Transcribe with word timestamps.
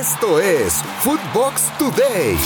Esto 0.00 0.40
es 0.40 0.74
Footbox 1.02 1.78
Today. 1.78 2.36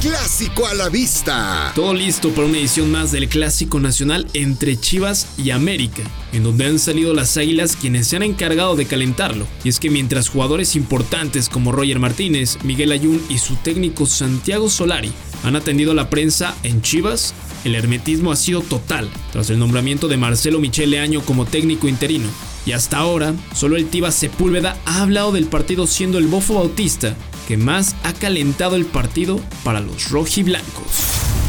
Clásico 0.00 0.66
a 0.66 0.74
la 0.74 0.88
vista. 0.88 1.70
Todo 1.76 1.94
listo 1.94 2.30
para 2.30 2.48
una 2.48 2.58
edición 2.58 2.90
más 2.90 3.12
del 3.12 3.28
Clásico 3.28 3.78
Nacional 3.78 4.26
entre 4.32 4.80
Chivas 4.80 5.28
y 5.38 5.50
América, 5.50 6.02
en 6.32 6.42
donde 6.42 6.66
han 6.66 6.80
salido 6.80 7.14
las 7.14 7.36
Águilas 7.36 7.76
quienes 7.76 8.08
se 8.08 8.16
han 8.16 8.24
encargado 8.24 8.74
de 8.74 8.86
calentarlo. 8.86 9.46
Y 9.62 9.68
es 9.68 9.78
que 9.78 9.90
mientras 9.90 10.28
jugadores 10.28 10.74
importantes 10.74 11.48
como 11.48 11.70
Roger 11.70 12.00
Martínez, 12.00 12.58
Miguel 12.64 12.90
Ayun 12.90 13.22
y 13.28 13.38
su 13.38 13.54
técnico 13.56 14.04
Santiago 14.04 14.68
Solari 14.68 15.12
han 15.44 15.54
atendido 15.54 15.92
a 15.92 15.94
la 15.94 16.10
prensa 16.10 16.56
en 16.64 16.82
Chivas, 16.82 17.32
el 17.64 17.76
hermetismo 17.76 18.32
ha 18.32 18.36
sido 18.36 18.60
total 18.60 19.08
tras 19.30 19.50
el 19.50 19.60
nombramiento 19.60 20.08
de 20.08 20.16
Marcelo 20.16 20.58
Michele 20.58 20.98
Año 20.98 21.20
como 21.22 21.44
técnico 21.44 21.86
interino. 21.86 22.28
Y 22.68 22.72
hasta 22.72 22.98
ahora, 22.98 23.32
solo 23.54 23.78
el 23.78 23.88
Tiva 23.88 24.12
Sepúlveda 24.12 24.76
ha 24.84 25.00
hablado 25.00 25.32
del 25.32 25.46
partido 25.46 25.86
siendo 25.86 26.18
el 26.18 26.26
bofo 26.26 26.56
bautista 26.56 27.16
que 27.46 27.56
más 27.56 27.96
ha 28.02 28.12
calentado 28.12 28.76
el 28.76 28.84
partido 28.84 29.40
para 29.64 29.80
los 29.80 30.10
rojiblancos. 30.10 30.84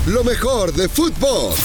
Lo 0.07 0.23
mejor 0.23 0.71
de 0.71 0.87
fútbol. 0.87 1.55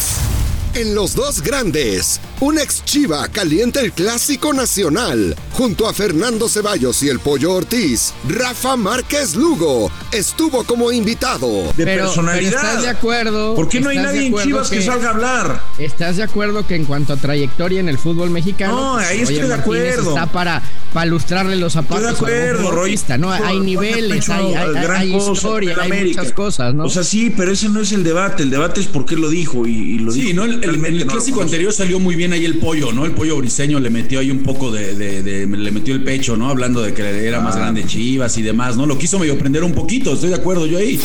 En 0.75 0.93
los 0.93 1.15
dos 1.15 1.41
grandes, 1.41 2.21
un 2.41 2.59
ex 2.59 2.85
Chiva 2.85 3.29
calienta 3.29 3.81
el 3.81 3.93
clásico 3.93 4.53
nacional. 4.53 5.37
Junto 5.53 5.87
a 5.87 5.95
Fernando 5.95 6.49
Ceballos 6.49 7.01
y 7.05 7.09
el 7.11 7.21
Pollo 7.21 7.53
Ortiz, 7.53 8.13
Rafa 8.29 8.75
Márquez 8.77 9.37
Lugo 9.37 9.89
estuvo 10.11 10.65
como 10.65 10.91
invitado. 10.91 11.73
De 11.77 11.85
personalidad. 11.85 12.65
¿Estás 12.65 12.83
de 12.83 12.89
acuerdo? 12.89 13.55
¿Por 13.55 13.69
qué 13.69 13.81
no 13.81 13.91
hay 13.91 13.99
nadie 13.99 14.27
en 14.27 14.37
Chivas 14.37 14.69
que, 14.69 14.83
salga 14.83 15.11
a 15.11 15.11
hablar? 15.13 15.63
¿Estás 15.79 16.17
de 16.17 16.25
acuerdo 16.25 16.67
que 16.67 16.75
en 16.75 16.87
cuanto 16.87 17.13
a 17.13 17.19
trayectoria 17.19 17.79
en 17.79 17.89
el 17.89 17.97
fútbol 17.97 18.31
mexicano? 18.31 18.75
No, 18.75 18.97
ahí 18.97 19.19
pues, 19.19 19.31
estoy 19.31 19.49
de 19.49 19.57
Martínez 19.57 19.93
acuerdo. 19.93 20.09
Está 20.11 20.27
para, 20.27 20.61
para 20.95 21.07
lustrarle 21.07 21.57
los 21.57 21.73
zapatos. 21.75 22.13
Estoy 22.13 22.31
de 22.33 22.51
acuerdo, 22.51 22.71
Roy. 22.71 22.99
¿no? 23.19 23.31
Hay 23.31 23.61
niveles, 23.61 24.29
hay, 24.31 24.55
hay- 24.55 24.77
hay 24.77 25.15
historia, 25.17 25.77
hay 25.81 26.07
muchas 26.07 26.33
cosas, 26.33 26.73
¿no? 26.75 26.85
O 26.85 26.89
sea, 26.89 27.03
sí, 27.05 27.35
pero 27.37 27.51
ese 27.53 27.69
no 27.69 27.81
es 27.81 27.93
el 27.93 28.05
debate. 28.05 28.45
El 28.45 28.51
debate 28.51 28.81
es 28.81 28.87
por 28.87 29.05
qué 29.05 29.17
lo 29.17 29.29
dijo 29.29 29.67
y, 29.67 29.73
y 29.73 29.99
lo 29.99 30.13
dijo. 30.13 30.27
Sí, 30.29 30.33
¿no? 30.33 30.45
El, 30.45 30.63
el- 30.65 31.07
clásico 31.07 31.43
anterior 31.43 31.73
salió 31.73 31.99
muy 31.99 32.15
bien 32.15 32.33
ahí 32.33 32.45
el 32.45 32.59
pollo, 32.59 32.93
¿no? 32.93 33.05
El 33.05 33.11
pollo 33.13 33.37
briseño 33.37 33.81
le 33.81 33.91
metió 33.91 34.21
ahí 34.21 34.31
un 34.31 34.43
poco 34.45 34.71
de, 34.71 34.95
de- 34.95 35.23
de- 35.23 35.47
le 35.47 35.71
metió 35.73 35.95
el 35.95 36.05
pecho, 36.05 36.37
¿no? 36.37 36.49
Hablando 36.49 36.81
de 36.81 36.95
que 36.95 37.27
era 37.27 37.41
más 37.41 37.57
Ah. 37.57 37.59
grande 37.59 37.85
Chivas 37.85 38.39
y 38.39 38.43
demás, 38.43 38.77
¿no? 38.77 38.87
Lo 38.87 38.97
quiso 38.97 39.19
medio 39.19 39.37
prender 39.37 39.65
un 39.65 39.73
poquito, 39.75 40.15
estoy 40.15 40.29
de 40.31 40.37
acuerdo 40.37 40.65
yo 40.67 40.79
ahí. 40.79 41.01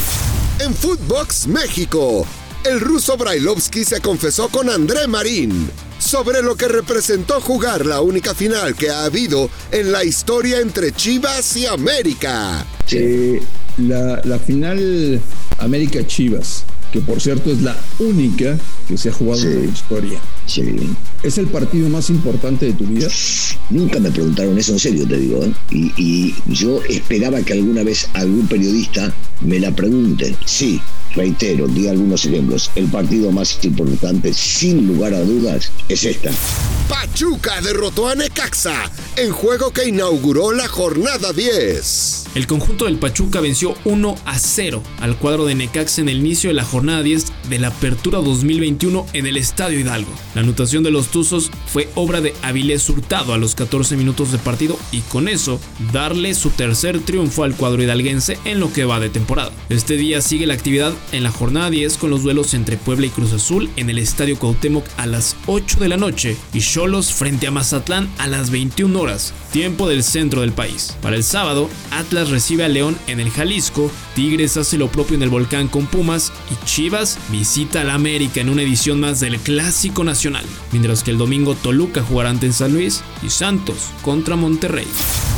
En 0.60 0.74
Footbox 0.76 1.48
México, 1.48 2.28
el 2.66 2.80
ruso 2.80 3.18
Brailovsky 3.18 3.86
se 3.86 4.02
confesó 4.02 4.50
con 4.50 4.70
André 4.70 5.08
Marín 5.08 5.70
sobre 6.00 6.42
lo 6.42 6.56
que 6.56 6.68
representó 6.68 7.40
jugar 7.42 7.86
la 7.86 8.02
única 8.02 8.34
final 8.34 8.76
que 8.76 8.90
ha 8.90 9.06
habido 9.06 9.50
en 9.72 9.92
la 9.92 10.04
historia 10.04 10.60
entre 10.60 10.92
Chivas 10.92 11.56
y 11.58 11.66
América. 11.66 12.66
Eh, 12.92 13.42
la, 13.78 14.22
la 14.24 14.40
final 14.40 15.22
América 15.60 16.06
Chivas, 16.06 16.64
que 16.92 17.00
por 17.02 17.22
cierto 17.22 17.52
es 17.52 17.62
la 17.62 17.78
única 18.00 18.58
que 18.88 18.98
se 18.98 19.10
ha 19.10 19.14
jugado 19.14 19.42
en 19.44 19.66
la 19.66 19.72
historia. 19.72 20.20
Sí. 20.46 20.64
¿Es 21.22 21.38
el 21.38 21.48
partido 21.48 21.90
más 21.90 22.10
importante 22.10 22.66
de 22.68 22.74
tu 22.74 22.86
vida? 22.86 23.08
Nunca 23.70 24.00
me 24.00 24.10
preguntaron 24.10 24.58
eso 24.58 24.72
en 24.74 24.80
serio, 24.80 25.08
te 25.08 25.18
digo. 25.18 25.44
¿eh? 25.44 25.54
Y, 25.70 25.94
y 25.98 26.36
yo 26.48 26.82
esperaba 26.84 27.42
que 27.42 27.54
alguna 27.54 27.84
vez 27.84 28.08
algún 28.14 28.48
periodista 28.48 29.14
me 29.42 29.60
la 29.60 29.72
pregunte. 29.76 30.36
Sí, 30.46 30.82
reitero, 31.14 31.68
di 31.68 31.88
algunos 31.88 32.26
ejemplos. 32.26 32.72
El 32.76 32.86
partido 32.86 33.32
más 33.32 33.58
importante, 33.64 34.34
sin 34.34 34.88
lugar 34.88 35.14
a 35.14 35.22
dudas, 35.22 35.72
es 35.88 36.04
esta. 36.04 36.32
Pachuca 36.90 37.62
derrotó 37.62 38.08
a 38.08 38.16
Necaxa 38.16 38.92
en 39.16 39.32
juego 39.32 39.72
que 39.72 39.88
inauguró 39.88 40.52
la 40.52 40.68
jornada 40.68 41.34
10. 41.34 42.26
El 42.36 42.48
conjunto 42.48 42.86
del 42.86 42.98
Pachuca 42.98 43.42
venció 43.42 43.76
1 43.86 44.16
a 44.26 44.40
0 44.40 44.84
al 45.00 45.18
cuadro 45.18 45.46
de 45.46 45.56
Necaxa 45.56 46.02
en 46.02 46.10
el 46.10 46.20
inicio 46.20 46.50
de 46.50 46.54
la 46.54 46.64
jornada 46.64 47.04
10 47.04 47.26
de 47.50 47.60
la 47.60 47.68
Apertura 47.70 48.20
2021 48.20 49.06
en 49.14 49.28
el 49.28 49.38
Estadio 49.38 49.80
Hidalgo. 49.80 50.12
La 50.36 50.42
anotación 50.42 50.84
de 50.84 50.92
los 50.92 51.08
Tuzos 51.08 51.52
fue 51.68 51.90
obra 51.96 52.22
de 52.22 52.34
Avilés 52.42 52.90
Hurtado 52.90 53.34
a 53.34 53.38
los 53.38 53.56
14 53.56 53.96
minutos 53.96 54.32
de 54.32 54.38
partido 54.38 54.78
y 54.92 55.02
con 55.02 55.28
eso 55.28 55.60
darle 55.92 56.34
su 56.34 56.50
tercer 56.50 57.00
triunfo 57.00 57.44
al 57.44 57.56
cuadro 57.56 57.84
hidalguense 57.84 58.40
en 58.46 58.60
lo 58.60 58.72
que 58.72 58.86
va 58.86 59.00
de 59.00 59.10
temporada. 59.10 59.52
Este 59.70 59.98
día 59.98 60.22
sigue 60.22 60.48
la 60.48 60.54
actividad 60.54 60.94
en 61.12 61.24
la 61.24 61.32
jornada 61.32 61.70
10 61.70 61.98
con 61.98 62.10
los 62.10 62.24
duelos 62.24 62.54
entre 62.54 62.78
Puebla 62.78 63.08
y 63.08 63.10
Cruz 63.10 63.34
Azul 63.34 63.70
en 63.76 63.90
el 63.90 63.98
Estadio 63.98 64.38
Cuauhtémoc 64.38 64.86
a 64.98 65.06
las 65.06 65.36
8 65.48 65.80
de 65.80 65.90
la 65.90 65.98
noche 65.98 66.38
y 66.54 66.60
Cholos 66.60 67.14
frente 67.14 67.48
a 67.48 67.52
Mazatlán 67.52 68.10
a 68.18 68.28
las 68.28 68.50
21 68.52 69.00
horas, 69.00 69.34
tiempo 69.52 69.88
del 69.88 70.04
centro 70.04 70.42
del 70.42 70.52
país. 70.52 70.96
Para 71.02 71.16
el 71.16 71.24
sábado, 71.24 71.70
Atlas 71.92 72.30
recibe 72.30 72.64
a 72.64 72.70
León 72.70 72.98
en 73.08 73.20
el 73.20 73.32
Jalisco, 73.32 73.92
Tigres 74.16 74.58
hace 74.58 74.78
lo 74.78 74.92
propio 74.92 75.16
en 75.16 75.24
el 75.24 75.30
Volcán 75.30 75.68
con 75.68 75.88
Pumas 75.88 76.32
y 76.52 76.66
Chivas 76.66 77.18
visita 77.32 77.82
al 77.82 77.90
América 77.90 78.42
en 78.42 78.50
una 78.50 78.64
edición 78.64 79.00
más 79.00 79.20
del 79.20 79.40
Clásico 79.40 80.04
Nacional, 80.04 80.46
mientras 80.72 81.04
que 81.04 81.12
el 81.12 81.18
domingo 81.18 81.56
Toluca 81.56 82.04
jugará 82.04 82.30
ante 82.30 82.52
San 82.52 82.74
Luis 82.74 83.02
y 83.24 83.30
Santos 83.30 83.90
contra 84.02 84.36
Monterrey. 84.36 84.88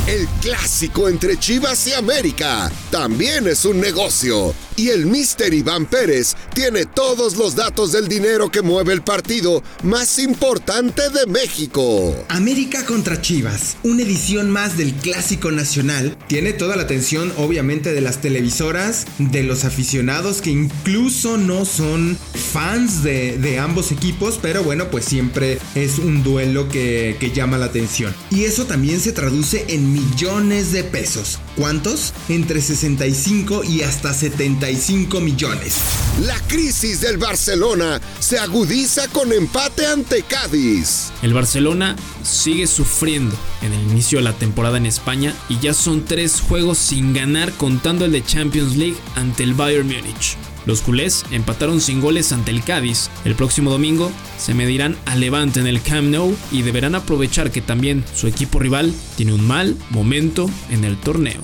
El 0.08 0.26
clásico 0.40 1.08
entre 1.08 1.38
Chivas 1.38 1.86
y 1.86 1.92
América 1.92 2.72
también 2.90 3.46
es 3.46 3.64
un 3.64 3.80
negocio. 3.80 4.52
Y 4.74 4.88
el 4.88 5.06
Mister 5.06 5.52
Iván 5.54 5.86
Pérez 5.86 6.34
tiene 6.54 6.86
todos 6.86 7.36
los 7.36 7.54
datos 7.54 7.92
del 7.92 8.08
dinero 8.08 8.50
que 8.50 8.62
mueve 8.62 8.94
el 8.94 9.02
partido 9.02 9.62
más 9.84 10.18
importante 10.18 11.02
de 11.10 11.26
México. 11.26 12.16
América 12.30 12.84
contra 12.84 13.20
Chivas, 13.20 13.76
una 13.84 14.02
edición 14.02 14.50
más 14.50 14.76
del 14.76 14.92
Clásico 14.94 15.52
Nacional. 15.52 16.16
Tiene 16.26 16.52
toda 16.52 16.74
la 16.74 16.82
atención 16.82 17.32
obviamente 17.36 17.92
de 17.92 18.00
las 18.00 18.20
televisoras, 18.20 19.06
de 19.18 19.44
los 19.44 19.64
aficionados 19.64 20.40
que 20.40 20.50
incluso 20.50 21.36
no 21.36 21.64
son 21.64 22.18
fans 22.52 23.04
de, 23.04 23.58
ambos 23.60 23.92
equipos, 23.92 24.38
pero 24.40 24.64
bueno, 24.64 24.90
pues 24.90 25.04
siempre 25.04 25.58
es 25.74 25.98
un 25.98 26.22
duelo 26.24 26.68
que, 26.68 27.16
que 27.20 27.30
llama 27.30 27.58
la 27.58 27.66
atención. 27.66 28.14
Y 28.30 28.44
eso 28.44 28.64
también 28.64 28.98
se 28.98 29.12
traduce 29.12 29.66
en 29.68 29.91
millones 29.92 30.72
de 30.72 30.82
pesos. 30.82 31.38
¿Cuántos? 31.56 32.14
Entre 32.28 32.62
65 32.62 33.64
y 33.64 33.82
hasta 33.82 34.14
75 34.14 35.20
millones. 35.20 35.76
La 36.22 36.38
crisis 36.48 37.02
del 37.02 37.18
Barcelona 37.18 38.00
se 38.20 38.38
agudiza 38.38 39.06
con 39.08 39.32
empate 39.32 39.86
ante 39.86 40.22
Cádiz. 40.22 41.12
El 41.20 41.34
Barcelona 41.34 41.96
sigue 42.22 42.66
sufriendo 42.66 43.36
en 43.60 43.72
el 43.74 43.82
inicio 43.90 44.18
de 44.18 44.24
la 44.24 44.32
temporada 44.32 44.78
en 44.78 44.86
España 44.86 45.34
y 45.50 45.58
ya 45.58 45.74
son 45.74 46.04
tres 46.04 46.40
juegos 46.40 46.78
sin 46.78 47.12
ganar 47.12 47.52
contando 47.52 48.06
el 48.06 48.12
de 48.12 48.24
Champions 48.24 48.76
League 48.76 48.96
ante 49.14 49.42
el 49.42 49.52
Bayern 49.52 49.86
Múnich. 49.86 50.38
Los 50.64 50.80
culés 50.80 51.24
empataron 51.30 51.80
sin 51.80 52.00
goles 52.00 52.32
ante 52.32 52.50
el 52.50 52.62
Cádiz. 52.62 53.10
El 53.24 53.34
próximo 53.34 53.70
domingo 53.70 54.10
se 54.38 54.54
medirán 54.54 54.96
a 55.06 55.16
Levante 55.16 55.60
en 55.60 55.66
el 55.66 55.82
Camp 55.82 56.08
Nou 56.08 56.36
y 56.50 56.62
deberán 56.62 56.94
aprovechar 56.94 57.50
que 57.50 57.60
también 57.60 58.04
su 58.14 58.26
equipo 58.26 58.58
rival 58.58 58.94
tiene 59.16 59.32
un 59.32 59.46
mal 59.46 59.76
momento 59.90 60.48
en 60.70 60.84
el 60.84 60.96
torneo. 60.96 61.41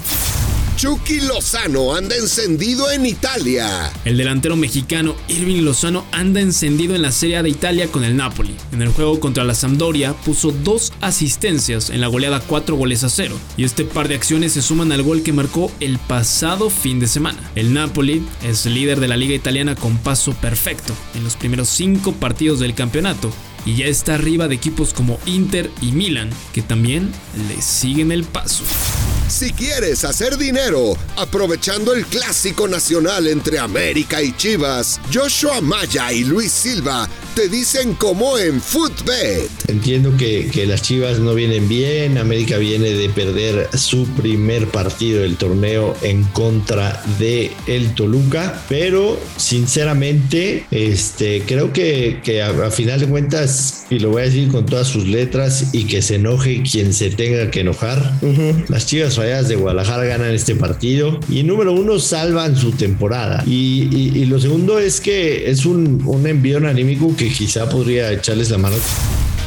Chucky 0.79 1.23
Lozano 1.23 1.97
anda 1.97 2.15
encendido 2.15 2.89
en 2.93 3.05
Italia. 3.05 3.93
El 4.05 4.17
delantero 4.17 4.55
mexicano 4.55 5.17
Irving 5.27 5.63
Lozano 5.63 6.05
anda 6.13 6.41
encendido 6.41 6.95
en 6.95 7.03
la 7.03 7.11
Serie 7.11 7.37
A 7.37 7.43
de 7.43 7.51
Italia 7.51 7.89
con 7.89 8.05
el 8.05 8.17
Napoli. 8.17 8.55
En 8.71 8.83
el 8.83 8.91
juego 8.91 9.19
contra 9.19 9.43
la 9.43 9.57
Sampdoria 9.57 10.13
puso 10.13 10.53
dos 10.53 10.93
asistencias 11.01 11.91
en 11.91 12.01
la 12.01 12.07
goleada 12.07 12.39
4 12.39 12.77
goles 12.77 13.03
a 13.03 13.09
0 13.09 13.37
y 13.57 13.65
este 13.65 13.85
par 13.85 14.07
de 14.07 14.15
acciones 14.15 14.53
se 14.53 14.63
suman 14.63 14.93
al 14.93 15.03
gol 15.03 15.25
que 15.25 15.33
marcó 15.33 15.73
el 15.81 15.99
pasado 15.99 16.71
fin 16.71 17.01
de 17.01 17.09
semana. 17.09 17.51
El 17.57 17.75
Napoli 17.75 18.23
es 18.45 18.65
líder 18.65 19.01
de 19.01 19.09
la 19.09 19.17
liga 19.17 19.35
italiana 19.35 19.75
con 19.75 19.99
paso 19.99 20.33
perfecto 20.35 20.95
en 21.17 21.25
los 21.25 21.35
primeros 21.35 21.69
5 21.71 22.13
partidos 22.13 22.61
del 22.61 22.77
campeonato 22.77 23.33
y 23.67 23.75
ya 23.75 23.87
está 23.87 24.15
arriba 24.15 24.47
de 24.47 24.55
equipos 24.55 24.95
como 24.95 25.19
Inter 25.27 25.73
y 25.81 25.91
Milan 25.91 26.31
que 26.53 26.63
también 26.63 27.11
le 27.49 27.61
siguen 27.61 28.13
el 28.13 28.23
paso. 28.23 28.63
Si 29.39 29.53
quieres 29.53 30.05
hacer 30.05 30.37
dinero 30.37 30.97
aprovechando 31.17 31.93
el 31.93 32.05
clásico 32.07 32.67
nacional 32.67 33.29
entre 33.29 33.61
América 33.61 34.21
y 34.21 34.37
Chivas, 34.37 35.01
Joshua 35.15 35.61
Maya 35.61 36.13
y 36.13 36.25
Luis 36.25 36.51
Silva 36.51 37.09
te 37.39 37.49
dicen 37.49 37.95
como 37.95 38.37
en 38.37 38.61
Footbet. 38.61 39.49
Entiendo 39.69 40.17
que, 40.17 40.49
que 40.53 40.67
las 40.67 40.83
Chivas 40.83 41.21
no 41.21 41.35
vienen 41.37 41.69
bien, 41.69 42.19
América 42.19 42.59
viene 42.59 42.91
de 42.91 43.09
perder 43.11 43.69
su 43.77 44.09
primer 44.09 44.67
partido 44.67 45.23
del 45.23 45.37
torneo 45.37 45.95
en 46.03 46.25
contra 46.25 47.01
de 47.21 47.53
el 47.69 47.95
Toluca, 47.95 48.61
pero 48.69 49.21
sinceramente 49.37 50.65
este, 50.73 51.43
creo 51.47 51.73
que, 51.73 52.19
que 52.25 52.43
a, 52.43 52.49
a 52.49 52.71
final 52.73 52.99
de 52.99 53.07
cuentas, 53.07 53.85
y 53.89 54.01
lo 54.01 54.11
voy 54.11 54.23
a 54.23 54.25
decir 54.25 54.49
con 54.49 54.67
todas 54.67 54.89
sus 54.89 55.07
letras 55.07 55.67
y 55.73 55.85
que 55.85 56.03
se 56.03 56.17
enoje 56.17 56.65
quien 56.69 56.93
se 56.93 57.11
tenga 57.11 57.53
que 57.53 57.61
enojar, 57.61 58.15
las 58.69 58.87
Chivas 58.87 59.17
Rayadas 59.17 59.49
de 59.49 59.55
Guadalajara 59.55 60.05
ganan 60.07 60.35
este 60.35 60.57
partido. 60.57 61.21
Y 61.31 61.45
número 61.45 61.73
uno 61.73 62.01
salvan 62.01 62.57
su 62.57 62.73
temporada. 62.73 63.45
Y, 63.47 63.89
y- 63.95 64.13
y 64.19 64.25
lo 64.25 64.41
segundo 64.41 64.81
es 64.81 65.01
que 65.01 65.49
es 65.51 65.65
un, 65.67 66.03
un 66.05 66.27
envío 66.27 66.59
anímico 66.67 67.15
quizá 67.31 67.69
podría 67.69 68.13
echarles 68.13 68.51
la 68.51 68.59
mano. 68.59 68.77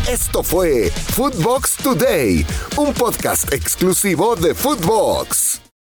Esto 0.10 0.44
fue 0.44 0.92
Footbox 1.13 1.78
Today, 1.78 2.45
un 2.78 2.94
podcast 2.94 3.51
exclusivo 3.54 4.36
de 4.36 4.56
Footbox. 4.56 5.70